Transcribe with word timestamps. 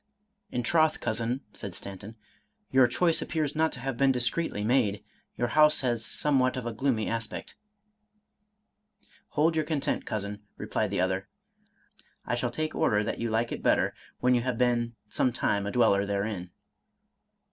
"In 0.57 0.63
troth, 0.63 0.99
Cousin," 0.99 1.41
said 1.53 1.75
Stanton," 1.75 2.15
your 2.71 2.87
choice 2.87 3.21
appears 3.21 3.55
not 3.55 3.71
to 3.73 3.79
have 3.81 3.97
been 3.97 4.11
discreetly 4.11 4.63
made; 4.63 5.03
your 5.37 5.49
house 5.49 5.81
has 5.81 6.03
somewhat 6.03 6.57
of 6.57 6.65
a 6.65 6.73
gloomy 6.73 7.07
aspect." 7.07 7.53
—"Hold 9.37 9.55
you 9.55 9.63
content. 9.63 10.07
Cousin," 10.07 10.41
replied 10.57 10.89
the' 10.89 10.97
Rochefoucauld. 11.01 11.27
i86 11.29 11.29
Charles 11.29 11.63
Robert 11.63 12.01
Maturin 12.01 12.13
other;" 12.23 12.23
I 12.31 12.35
shall 12.35 12.49
take 12.49 12.73
order 12.75 13.03
that 13.03 13.19
you 13.19 13.29
like 13.29 13.51
it 13.51 13.61
better, 13.61 13.93
when 14.21 14.33
you 14.33 14.41
have 14.41 14.57
been 14.57 14.95
some 15.07 15.31
time 15.31 15.67
a 15.67 15.71
dweller 15.71 16.07
therein." 16.07 16.49